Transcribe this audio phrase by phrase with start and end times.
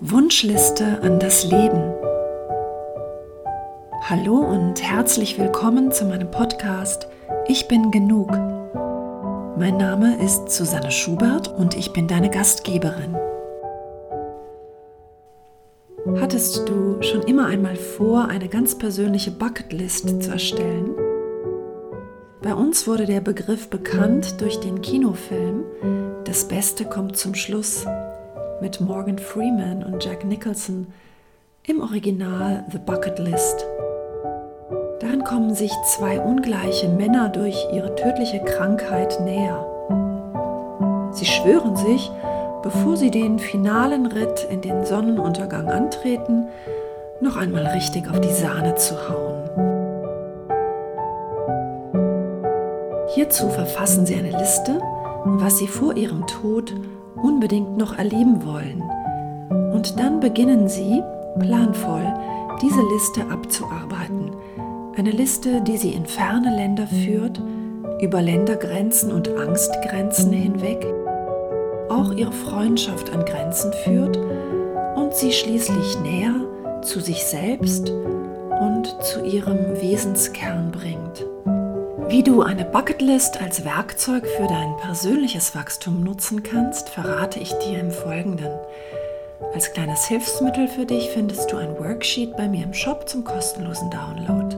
[0.00, 1.92] Wunschliste an das Leben.
[4.08, 7.08] Hallo und herzlich willkommen zu meinem Podcast
[7.48, 8.30] Ich bin genug.
[9.58, 13.14] Mein Name ist Susanne Schubert und ich bin deine Gastgeberin.
[16.20, 20.90] Hattest du schon immer einmal vor, eine ganz persönliche Bucketlist zu erstellen?
[22.42, 25.64] Bei uns wurde der Begriff bekannt durch den Kinofilm
[26.24, 27.86] Das Beste kommt zum Schluss
[28.60, 30.86] mit Morgan Freeman und Jack Nicholson
[31.64, 33.66] im Original The Bucket List.
[35.00, 39.66] Darin kommen sich zwei ungleiche Männer durch ihre tödliche Krankheit näher.
[41.12, 42.10] Sie schwören sich,
[42.64, 46.48] bevor sie den finalen Ritt in den Sonnenuntergang antreten,
[47.20, 49.34] noch einmal richtig auf die Sahne zu hauen.
[53.14, 54.80] Hierzu verfassen sie eine Liste,
[55.24, 56.74] was sie vor ihrem Tod
[57.22, 58.82] unbedingt noch erleben wollen.
[59.72, 61.02] Und dann beginnen Sie,
[61.38, 62.12] planvoll,
[62.62, 64.32] diese Liste abzuarbeiten.
[64.96, 67.40] Eine Liste, die Sie in ferne Länder führt,
[68.00, 70.84] über Ländergrenzen und Angstgrenzen hinweg,
[71.94, 74.16] auch Ihre Freundschaft an Grenzen führt
[74.96, 76.34] und Sie schließlich näher
[76.82, 81.24] zu sich selbst und zu Ihrem Wesenskern bringt.
[82.08, 87.80] Wie du eine Bucketlist als Werkzeug für dein persönliches Wachstum nutzen kannst, verrate ich dir
[87.80, 88.52] im Folgenden.
[89.54, 93.90] Als kleines Hilfsmittel für dich findest du ein Worksheet bei mir im Shop zum kostenlosen
[93.90, 94.56] Download.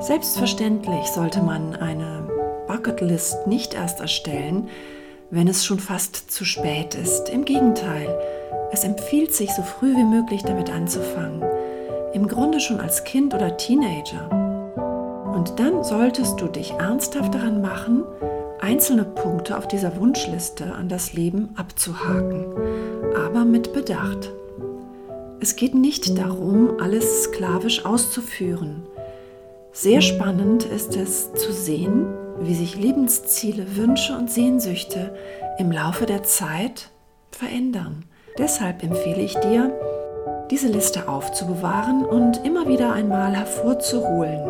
[0.00, 2.28] Selbstverständlich sollte man eine
[2.66, 4.68] Bucketlist nicht erst erstellen,
[5.30, 7.28] wenn es schon fast zu spät ist.
[7.28, 8.08] Im Gegenteil,
[8.72, 11.42] es empfiehlt sich, so früh wie möglich damit anzufangen.
[12.14, 14.30] Im Grunde schon als Kind oder Teenager.
[15.34, 18.04] Und dann solltest du dich ernsthaft daran machen,
[18.60, 22.46] einzelne Punkte auf dieser Wunschliste an das Leben abzuhaken,
[23.14, 24.32] aber mit Bedacht.
[25.40, 28.82] Es geht nicht darum, alles sklavisch auszuführen.
[29.72, 32.06] Sehr spannend ist es zu sehen,
[32.40, 35.14] wie sich Lebensziele, Wünsche und Sehnsüchte
[35.58, 36.90] im Laufe der Zeit
[37.30, 38.04] verändern.
[38.38, 39.72] Deshalb empfehle ich dir,
[40.50, 44.48] diese Liste aufzubewahren und immer wieder einmal hervorzuholen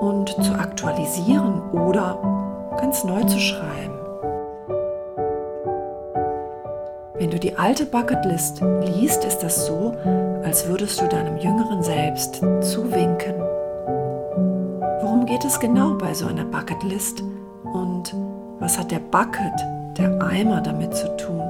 [0.00, 2.18] und zu aktualisieren oder
[2.78, 3.94] ganz neu zu schreiben.
[7.14, 9.94] Wenn du die alte Bucketlist liest, ist das so,
[10.42, 13.43] als würdest du deinem jüngeren Selbst zuwinken.
[15.26, 17.22] Geht es genau bei so einer Bucketlist
[17.72, 18.14] und
[18.60, 19.54] was hat der Bucket,
[19.96, 21.42] der Eimer damit zu tun?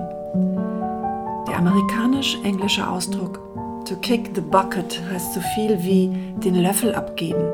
[1.48, 3.40] Der amerikanisch-englische Ausdruck
[3.84, 7.44] to kick the bucket heißt so viel wie den Löffel abgeben.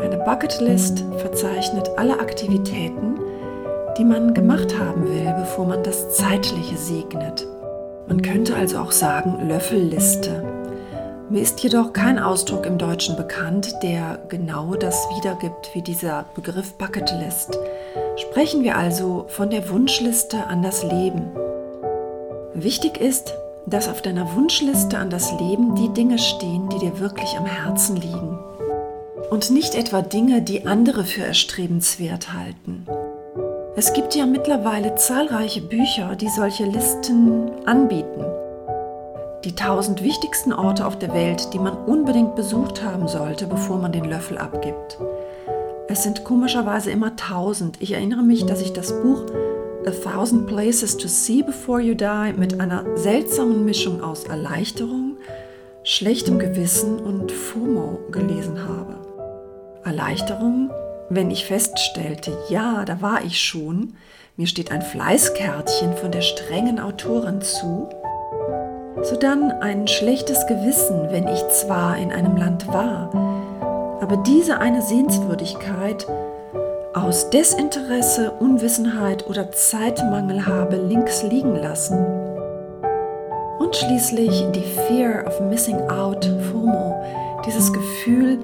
[0.00, 3.18] Eine Bucketlist verzeichnet alle Aktivitäten,
[3.98, 7.44] die man gemacht haben will, bevor man das Zeitliche segnet.
[8.06, 10.55] Man könnte also auch sagen Löffelliste.
[11.28, 16.74] Mir ist jedoch kein Ausdruck im Deutschen bekannt, der genau das wiedergibt wie dieser Begriff
[16.74, 17.58] Bucketlist.
[18.16, 21.24] Sprechen wir also von der Wunschliste an das Leben.
[22.54, 23.34] Wichtig ist,
[23.66, 27.96] dass auf deiner Wunschliste an das Leben die Dinge stehen, die dir wirklich am Herzen
[27.96, 28.38] liegen
[29.28, 32.86] und nicht etwa Dinge, die andere für erstrebenswert halten.
[33.74, 38.24] Es gibt ja mittlerweile zahlreiche Bücher, die solche Listen anbieten.
[39.46, 43.92] Die tausend wichtigsten Orte auf der Welt, die man unbedingt besucht haben sollte, bevor man
[43.92, 44.98] den Löffel abgibt.
[45.86, 47.80] Es sind komischerweise immer tausend.
[47.80, 49.24] Ich erinnere mich, dass ich das Buch
[49.86, 55.16] A Thousand Places to See Before You Die mit einer seltsamen Mischung aus Erleichterung,
[55.84, 58.96] schlechtem Gewissen und FOMO gelesen habe.
[59.84, 60.72] Erleichterung,
[61.08, 63.94] wenn ich feststellte, ja, da war ich schon,
[64.36, 67.88] mir steht ein Fleißkärtchen von der strengen Autorin zu,
[69.02, 73.10] sodann ein schlechtes Gewissen, wenn ich zwar in einem Land war,
[74.00, 76.06] aber diese eine Sehenswürdigkeit
[76.94, 81.98] aus Desinteresse, Unwissenheit oder Zeitmangel habe links liegen lassen.
[83.58, 86.94] Und schließlich die Fear of Missing Out, FOMO,
[87.44, 88.38] dieses Gefühl,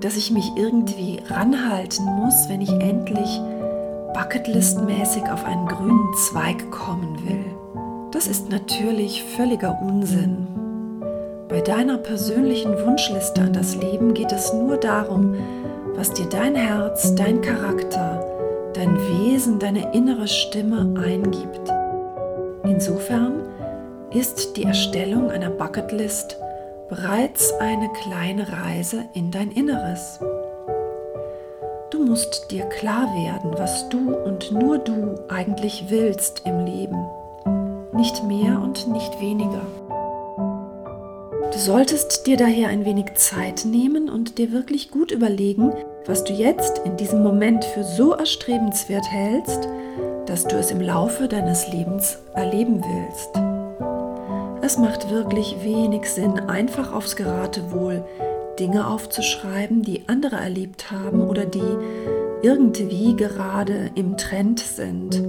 [0.00, 3.40] dass ich mich irgendwie ranhalten muss, wenn ich endlich
[4.14, 7.49] bucketlistmäßig auf einen grünen Zweig kommen will.
[8.12, 10.48] Das ist natürlich völliger Unsinn.
[11.48, 15.36] Bei deiner persönlichen Wunschliste an das Leben geht es nur darum,
[15.94, 18.24] was dir dein Herz, dein Charakter,
[18.74, 21.72] dein Wesen, deine innere Stimme eingibt.
[22.64, 23.42] Insofern
[24.12, 26.36] ist die Erstellung einer Bucketlist
[26.88, 30.18] bereits eine kleine Reise in dein Inneres.
[31.90, 37.06] Du musst dir klar werden, was du und nur du eigentlich willst im Leben.
[38.00, 39.60] Nicht mehr und nicht weniger.
[41.52, 45.74] Du solltest dir daher ein wenig Zeit nehmen und dir wirklich gut überlegen,
[46.06, 49.68] was du jetzt in diesem Moment für so erstrebenswert hältst,
[50.24, 53.38] dass du es im Laufe deines Lebens erleben willst.
[54.64, 58.02] Es macht wirklich wenig Sinn, einfach aufs Geratewohl
[58.58, 61.76] Dinge aufzuschreiben, die andere erlebt haben oder die
[62.40, 65.22] irgendwie gerade im Trend sind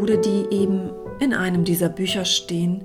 [0.00, 0.88] oder die eben
[1.20, 2.84] in einem dieser Bücher stehen,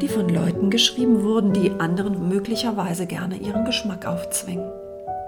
[0.00, 4.70] die von Leuten geschrieben wurden, die anderen möglicherweise gerne ihren Geschmack aufzwingen.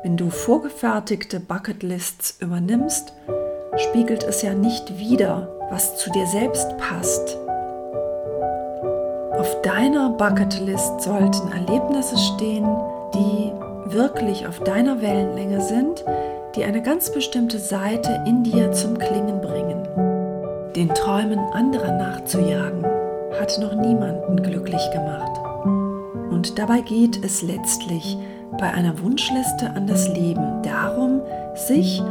[0.02, 3.14] Wenn du vorgefertigte Bucketlists übernimmst,
[3.76, 7.38] spiegelt es ja nicht wider, was zu dir selbst passt.
[9.32, 12.67] Auf deiner Bucketlist sollten Erlebnisse stehen,
[13.14, 13.52] die
[13.87, 16.05] wirklich auf deiner Wellenlänge sind,
[16.55, 19.63] die eine ganz bestimmte Seite in dir zum Klingen bringen.
[20.76, 22.85] Den Träumen anderer nachzujagen,
[23.38, 25.31] hat noch niemanden glücklich gemacht.
[26.32, 28.17] Und dabei geht es letztlich
[28.59, 31.21] bei einer Wunschliste an das Leben darum,
[31.55, 32.03] sich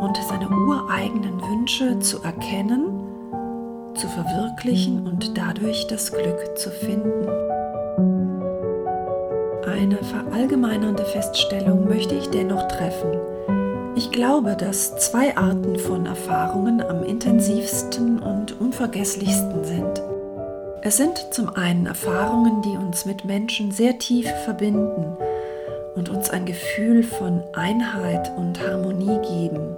[0.00, 2.86] und seine ureigenen Wünsche zu erkennen,
[3.94, 7.26] zu verwirklichen und dadurch das Glück zu finden.
[9.66, 13.33] Eine verallgemeinernde Feststellung möchte ich dennoch treffen.
[13.96, 20.02] Ich glaube, dass zwei Arten von Erfahrungen am intensivsten und unvergesslichsten sind.
[20.82, 25.16] Es sind zum einen Erfahrungen, die uns mit Menschen sehr tief verbinden
[25.94, 29.76] und uns ein Gefühl von Einheit und Harmonie geben,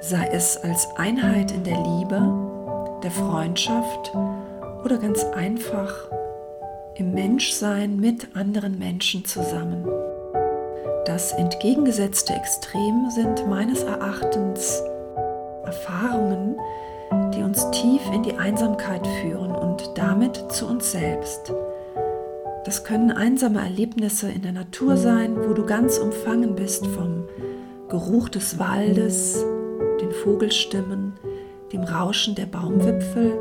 [0.00, 2.22] sei es als Einheit in der Liebe,
[3.02, 4.12] der Freundschaft
[4.84, 5.92] oder ganz einfach
[6.94, 10.07] im Menschsein mit anderen Menschen zusammen.
[11.06, 14.82] Das entgegengesetzte Extrem sind meines Erachtens
[15.64, 16.56] Erfahrungen,
[17.34, 21.52] die uns tief in die Einsamkeit führen und damit zu uns selbst.
[22.64, 27.24] Das können einsame Erlebnisse in der Natur sein, wo du ganz umfangen bist vom
[27.88, 29.44] Geruch des Waldes,
[30.00, 31.14] den Vogelstimmen,
[31.72, 33.38] dem Rauschen der Baumwipfel,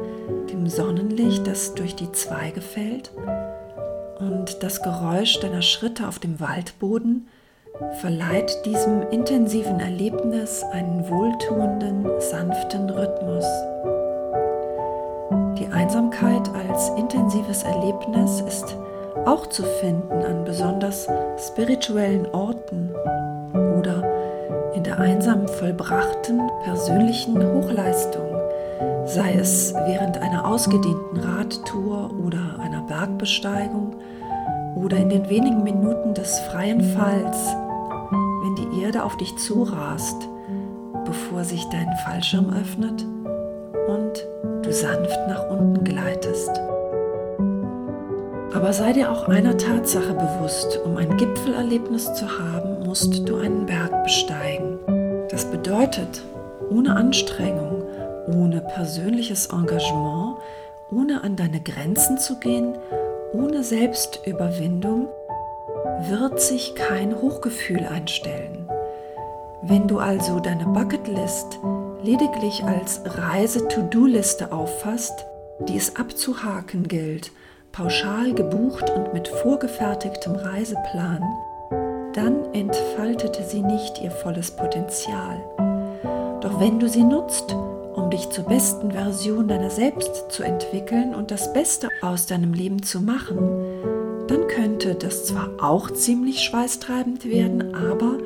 [0.49, 3.11] dem Sonnenlicht, das durch die Zweige fällt
[4.19, 7.27] und das Geräusch deiner Schritte auf dem Waldboden
[8.01, 13.45] verleiht diesem intensiven Erlebnis einen wohltuenden, sanften Rhythmus.
[15.59, 18.75] Die Einsamkeit als intensives Erlebnis ist
[19.25, 21.07] auch zu finden an besonders
[21.37, 22.91] spirituellen Orten
[23.79, 24.03] oder
[24.73, 28.27] in der einsam vollbrachten persönlichen Hochleistung,
[29.05, 33.95] sei es während einer ausgedehnten Radtour oder einer Bergbesteigung
[34.75, 37.55] oder in den wenigen Minuten des freien Falls,
[38.81, 40.27] Erde auf dich zurast,
[41.05, 43.05] bevor sich dein Fallschirm öffnet
[43.87, 44.27] und
[44.63, 46.51] du sanft nach unten gleitest.
[48.53, 53.65] Aber sei dir auch einer Tatsache bewusst, um ein Gipfelerlebnis zu haben, musst du einen
[53.65, 54.79] Berg besteigen.
[55.29, 56.23] Das bedeutet,
[56.69, 57.83] ohne Anstrengung,
[58.27, 60.37] ohne persönliches Engagement,
[60.91, 62.75] ohne an deine Grenzen zu gehen,
[63.33, 65.07] ohne Selbstüberwindung,
[66.01, 68.67] wird sich kein Hochgefühl einstellen.
[69.63, 71.59] Wenn du also deine Bucketlist
[72.03, 75.25] lediglich als Reise-to-Do-Liste auffasst,
[75.67, 77.31] die es abzuhaken gilt,
[77.71, 81.23] pauschal gebucht und mit vorgefertigtem Reiseplan,
[82.13, 85.37] dann entfaltete sie nicht ihr volles Potenzial.
[86.41, 87.55] Doch wenn du sie nutzt,
[87.93, 92.83] um dich zur besten Version deiner selbst zu entwickeln und das Beste aus deinem Leben
[92.83, 93.66] zu machen,
[94.47, 98.17] könnte das zwar auch ziemlich schweißtreibend werden, aber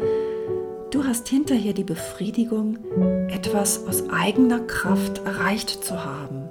[0.92, 2.78] du hast hinterher die Befriedigung,
[3.30, 6.50] etwas aus eigener Kraft erreicht zu haben.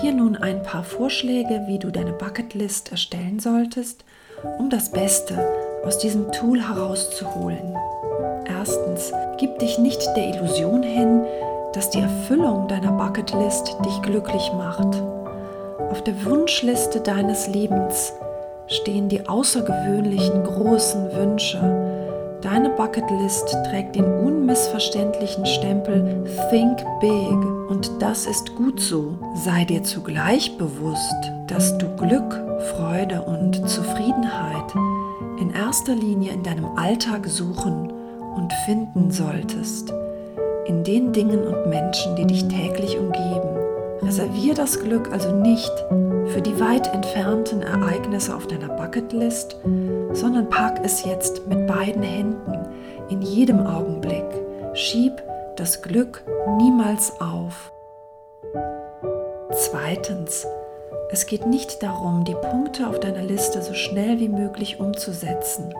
[0.00, 4.04] Hier nun ein paar Vorschläge, wie du deine Bucketlist erstellen solltest,
[4.58, 5.38] um das Beste
[5.84, 7.76] aus diesem Tool herauszuholen.
[8.46, 11.24] Erstens, gib dich nicht der Illusion hin,
[11.72, 15.02] dass die Erfüllung deiner Bucketlist dich glücklich macht.
[15.90, 18.12] Auf der Wunschliste deines Lebens
[18.72, 21.92] stehen die außergewöhnlichen großen Wünsche,
[22.42, 29.16] Deine Bucketlist trägt den unmissverständlichen Stempel Think Big und das ist gut so.
[29.36, 31.14] Sei dir zugleich bewusst,
[31.46, 32.42] dass du Glück,
[32.74, 34.74] Freude und Zufriedenheit
[35.40, 37.92] in erster Linie in deinem Alltag suchen
[38.34, 39.94] und finden solltest,
[40.66, 43.56] in den Dingen und Menschen, die dich täglich umgeben.
[44.02, 45.72] Reservier das Glück also nicht
[46.28, 49.56] für die weit entfernten Ereignisse auf deiner Bucketlist,
[50.12, 52.58] sondern pack es jetzt mit beiden Händen
[53.08, 54.24] in jedem Augenblick.
[54.74, 55.22] Schieb
[55.56, 56.22] das Glück
[56.56, 57.72] niemals auf.
[59.50, 60.46] Zweitens,
[61.10, 65.74] es geht nicht darum, die Punkte auf deiner Liste so schnell wie möglich umzusetzen.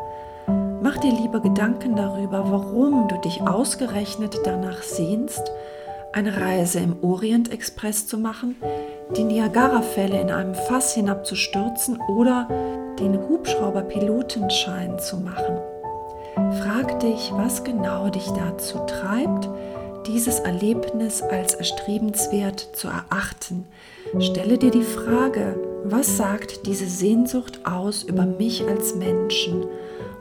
[0.82, 5.50] Mach dir lieber Gedanken darüber, warum du dich ausgerechnet danach sehnst,
[6.12, 8.56] eine Reise im Orient Express zu machen,
[9.16, 12.48] die Niagara-Fälle in einem Fass hinabzustürzen oder
[12.98, 15.58] den Hubschrauberpilotenschein zu machen.
[16.62, 19.48] Frag dich, was genau dich dazu treibt,
[20.06, 23.66] dieses Erlebnis als erstrebenswert zu erachten.
[24.18, 29.64] Stelle dir die Frage, was sagt diese Sehnsucht aus über mich als Menschen?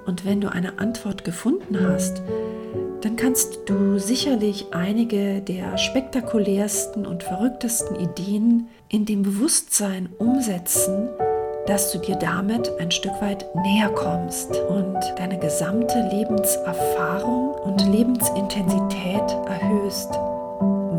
[0.05, 2.21] Und wenn du eine Antwort gefunden hast,
[3.01, 11.10] dann kannst du sicherlich einige der spektakulärsten und verrücktesten Ideen in dem Bewusstsein umsetzen,
[11.65, 19.31] dass du dir damit ein Stück weit näher kommst und deine gesamte Lebenserfahrung und Lebensintensität
[19.48, 20.12] erhöhst.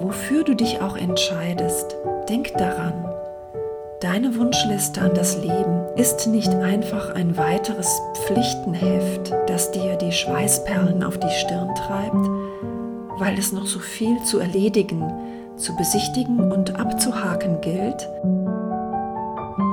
[0.02, 1.96] Wofür du dich auch entscheidest,
[2.28, 3.08] denk daran.
[4.00, 11.02] Deine Wunschliste an das Leben ist nicht einfach ein weiteres Pflichtenheft, das dir die Schweißperlen
[11.02, 12.28] auf die Stirn treibt,
[13.18, 15.02] weil es noch so viel zu erledigen,
[15.56, 18.08] zu besichtigen und abzuhaken gilt,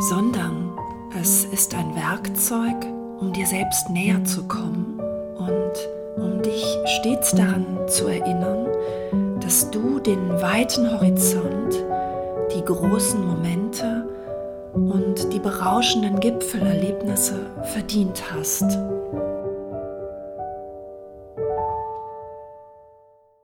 [0.10, 0.72] sondern
[1.20, 2.86] es ist ein Werkzeug,
[3.20, 5.00] um dir selbst näher zu kommen
[5.38, 6.66] und um dich
[7.00, 8.68] stets daran zu erinnern,
[9.40, 11.84] dass du den weiten Horizont,
[12.54, 13.99] die großen Momente
[14.88, 17.40] und die berauschenden Gipfelerlebnisse
[17.74, 18.78] verdient hast.